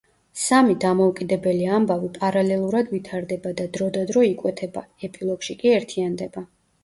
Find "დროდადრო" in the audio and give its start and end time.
3.77-4.25